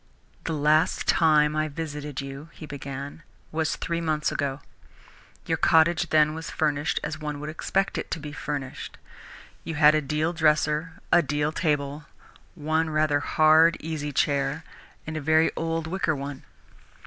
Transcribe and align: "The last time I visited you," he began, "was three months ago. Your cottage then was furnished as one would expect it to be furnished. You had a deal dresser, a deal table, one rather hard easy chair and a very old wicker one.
"The 0.45 0.53
last 0.53 1.07
time 1.07 1.55
I 1.55 1.67
visited 1.67 2.21
you," 2.21 2.49
he 2.53 2.65
began, 2.65 3.21
"was 3.51 3.75
three 3.75 4.01
months 4.01 4.31
ago. 4.31 4.61
Your 5.45 5.59
cottage 5.59 6.09
then 6.09 6.33
was 6.33 6.49
furnished 6.49 6.99
as 7.03 7.19
one 7.19 7.39
would 7.39 7.51
expect 7.51 7.99
it 7.99 8.09
to 8.09 8.19
be 8.19 8.31
furnished. 8.31 8.97
You 9.63 9.75
had 9.75 9.93
a 9.93 10.01
deal 10.01 10.33
dresser, 10.33 10.93
a 11.11 11.21
deal 11.21 11.51
table, 11.51 12.05
one 12.55 12.89
rather 12.89 13.19
hard 13.19 13.77
easy 13.79 14.11
chair 14.11 14.63
and 15.05 15.15
a 15.15 15.21
very 15.21 15.51
old 15.55 15.85
wicker 15.85 16.15
one. 16.15 16.45